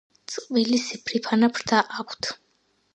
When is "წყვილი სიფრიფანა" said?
0.35-1.53